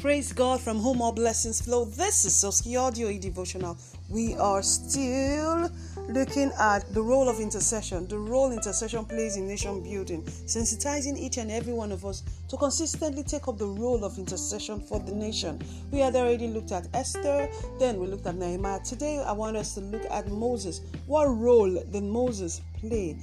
[0.00, 1.84] Praise God from whom all blessings flow.
[1.84, 3.76] This is Soski Audio e Devotional.
[4.08, 5.68] We are still
[6.08, 11.36] looking at the role of intercession, the role intercession plays in nation building, sensitizing each
[11.36, 15.12] and every one of us to consistently take up the role of intercession for the
[15.12, 15.60] nation.
[15.92, 18.80] We had already looked at Esther, then we looked at Nehemiah.
[18.80, 20.80] Today, I want us to look at Moses.
[21.08, 23.18] What role did Moses play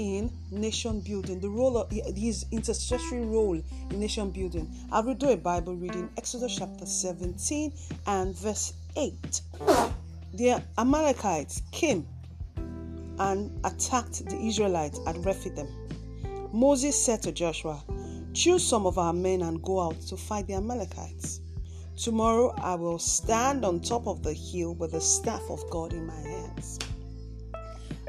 [0.00, 4.66] in nation building, the role of his intercessory role in nation building.
[4.90, 7.72] I will do a Bible reading, Exodus chapter 17
[8.06, 9.42] and verse 8.
[10.32, 12.06] The Amalekites came
[13.18, 15.68] and attacked the Israelites at Rephidim.
[16.52, 17.82] Moses said to Joshua,
[18.32, 21.40] Choose some of our men and go out to fight the Amalekites.
[21.96, 26.06] Tomorrow I will stand on top of the hill with the staff of God in
[26.06, 26.78] my hands.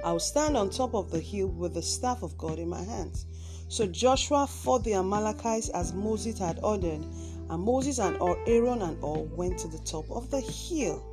[0.03, 2.83] I will stand on top of the hill with the staff of God in my
[2.83, 3.25] hands.
[3.67, 7.05] So Joshua fought the Amalekites as Moses had ordered,
[7.49, 11.03] and Moses and all Aaron and all went to the top of the hill.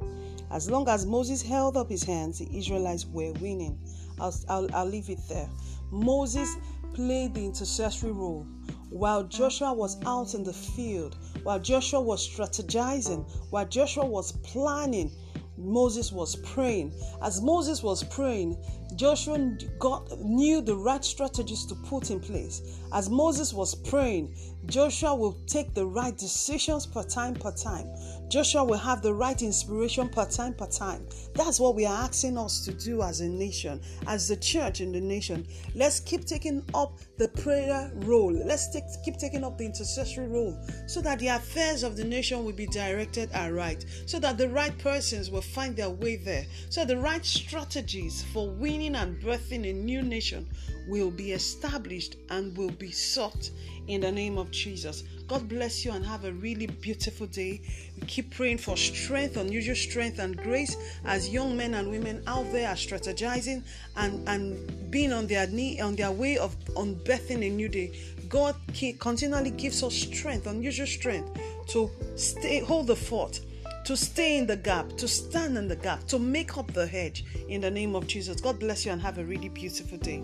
[0.51, 3.79] As long as Moses held up his hands, the Israelites were winning.
[4.19, 5.49] I'll, I'll, I'll leave it there.
[5.91, 6.57] Moses
[6.95, 8.47] played the intercessory role
[8.91, 15.13] while Joshua was out in the field, while Joshua was strategizing, while Joshua was planning
[15.59, 16.93] Moses was praying.
[17.23, 18.57] As Moses was praying,
[18.97, 19.39] Joshua
[19.79, 22.63] got, knew the right strategies to put in place.
[22.93, 24.35] As Moses was praying,
[24.67, 27.89] Joshua will take the right decisions per time per time.
[28.29, 31.07] Joshua will have the right inspiration per time per time.
[31.35, 34.93] That's what we are asking us to do as a nation, as the church in
[34.93, 35.47] the nation.
[35.75, 38.33] Let's keep taking up the prayer role.
[38.33, 42.45] Let's take, keep taking up the intercessory role so that the affairs of the nation
[42.45, 46.85] will be directed aright, so that the right persons will find their way there, so
[46.85, 50.49] the right strategies for winning and birthing a new nation
[50.89, 53.51] will be established and will be sought
[53.89, 55.05] in the name of Jesus.
[55.27, 57.61] God bless you and have a really beautiful day.
[58.01, 62.51] We keep praying for strength, unusual strength, and grace as young men and women out
[62.53, 63.63] there are strategizing
[63.97, 67.99] and, and being on their knee, on their way of unbirthing a new day.
[68.29, 68.57] God
[68.99, 73.41] continually gives us strength, unusual strength, to stay, hold the fort
[73.89, 77.25] to stay in the gap, to stand in the gap, to make up the hedge
[77.49, 78.39] in the name of Jesus.
[78.39, 80.23] God bless you and have a really beautiful day.